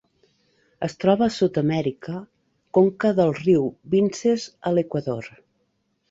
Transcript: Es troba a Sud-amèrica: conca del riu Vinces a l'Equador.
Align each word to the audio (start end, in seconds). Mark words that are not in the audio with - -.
Es 0.85 0.93
troba 1.03 1.25
a 1.25 1.33
Sud-amèrica: 1.33 2.15
conca 2.77 3.11
del 3.19 3.33
riu 3.41 3.67
Vinces 3.97 4.47
a 4.71 4.73
l'Equador. 4.79 5.29